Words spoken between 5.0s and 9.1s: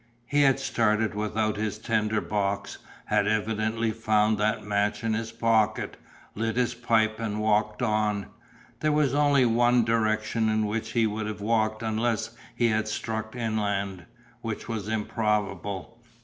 in his pocket, lit his pipe and walked on. There